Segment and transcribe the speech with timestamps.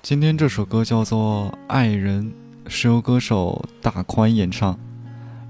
[0.00, 2.32] 今天这首歌叫做《爱人》，
[2.70, 4.78] 是由歌手大宽演唱。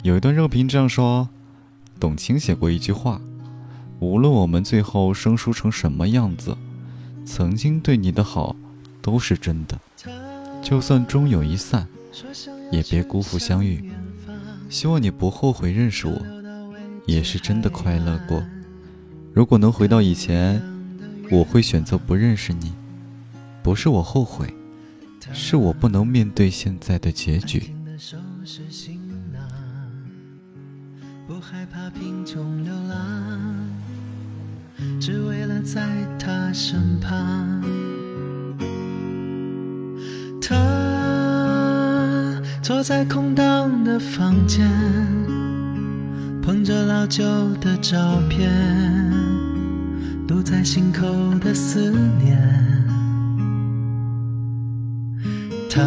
[0.03, 1.29] 有一段热评这样说：
[2.01, 3.21] 董卿写过一句话，
[4.00, 6.56] 无论我们最后生疏成什么样子，
[7.26, 8.56] 曾经对你的好
[9.03, 9.79] 都是真的。
[10.62, 11.87] 就算终有一散，
[12.73, 13.93] 也别辜负相遇。
[14.71, 16.21] 希望你不后悔认识我，
[17.05, 18.43] 也是真的快乐过。
[19.35, 20.61] 如果能回到以前，
[21.30, 22.73] 我会选择不认识你。
[23.69, 24.46] 不是我后悔，
[25.30, 27.70] 是我不能面对现在的结局。
[31.27, 33.69] 不害怕贫穷流浪，
[34.98, 35.87] 只为了在
[36.19, 37.62] 他身旁。
[40.41, 40.56] 他
[42.62, 44.66] 坐在空荡的房间，
[46.41, 47.23] 捧着老旧
[47.56, 48.50] 的照片，
[50.27, 51.06] 堵在心口
[51.39, 52.77] 的思念。
[55.78, 55.84] 他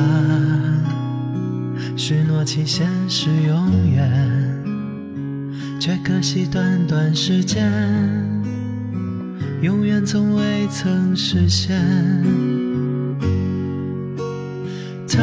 [1.98, 4.10] 许诺期限是永远，
[5.82, 7.70] 却可惜短短时间，
[9.62, 11.78] 永远从未曾实现。
[15.10, 15.20] 他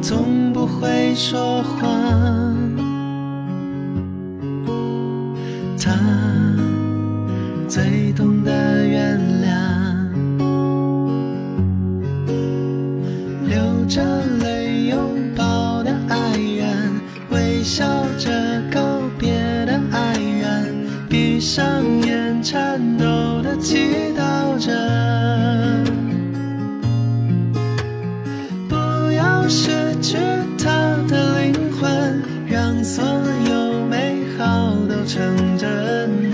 [0.00, 2.56] 从不会说谎，
[5.78, 5.94] 他
[7.68, 9.63] 最懂得原谅。
[13.86, 14.02] 着
[14.42, 14.98] 泪拥
[15.36, 17.84] 抱的爱人，微笑
[18.18, 18.30] 着
[18.72, 18.80] 告
[19.18, 19.32] 别
[19.66, 20.74] 的爱人，
[21.08, 21.66] 闭上
[22.02, 23.04] 眼颤抖
[23.42, 24.72] 的祈祷着，
[28.68, 28.74] 不
[29.12, 30.16] 要失去
[30.58, 33.04] 他的灵魂，让所
[33.48, 36.33] 有美好都成真。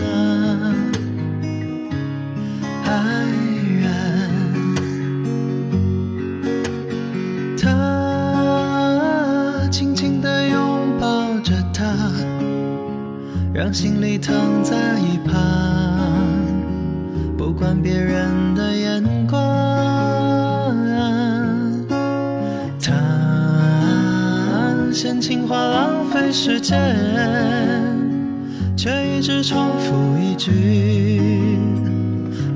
[13.73, 15.41] 心里疼在一旁，
[17.39, 19.41] 不管别人的眼光。
[22.83, 22.93] 他
[24.93, 26.77] 嫌情话浪费时间，
[28.77, 31.57] 却一直重复一句：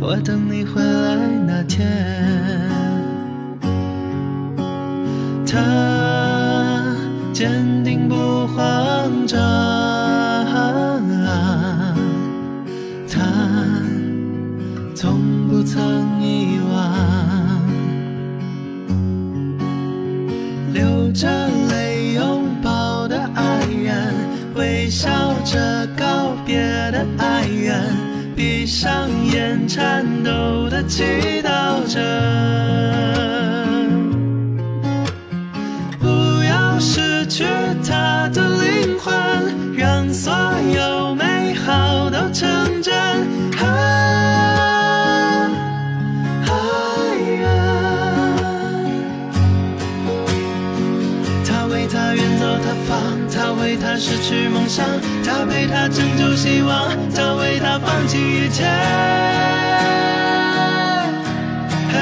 [0.01, 1.17] 我等你回来
[1.47, 2.34] 那天。
[24.55, 25.11] 微笑
[25.45, 26.57] 着告别
[26.93, 27.97] 的爱人，
[28.37, 31.03] 闭上眼颤抖的祈
[31.43, 32.01] 祷着，
[35.99, 36.07] 不
[36.45, 37.45] 要失去
[37.85, 39.15] 他的灵魂，
[39.77, 40.33] 让所
[40.73, 43.44] 有美好都成真。
[53.77, 54.85] 他失去梦想，
[55.25, 58.65] 他陪他拯救希望，他为他放弃一切。
[61.93, 61.97] 嘿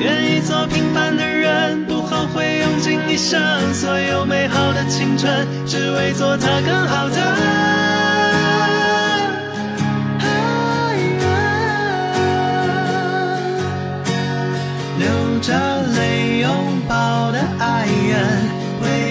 [0.00, 3.40] 愿意做平凡的人，不后悔用尽一生
[3.72, 7.14] 所有美好的青春，只为做他更好的。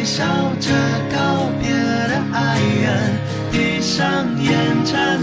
[0.04, 0.26] 笑
[0.60, 0.70] 着
[1.16, 3.18] 告别的爱人，
[3.52, 4.52] 闭上眼
[4.84, 5.18] 颤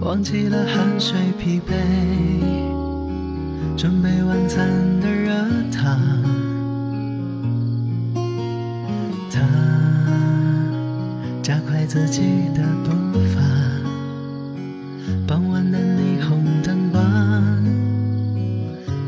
[0.00, 1.72] 忘记了汗水疲惫，
[3.76, 4.68] 准备晚餐
[5.00, 5.32] 的热
[5.70, 5.98] 汤。
[9.30, 9.40] 他
[11.42, 12.22] 加快自己
[12.54, 13.40] 的步伐，
[15.26, 17.02] 傍晚的霓虹灯光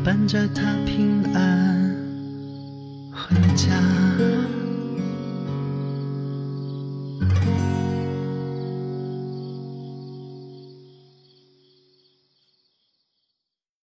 [0.03, 1.95] 伴着他平安
[3.11, 3.75] 回家。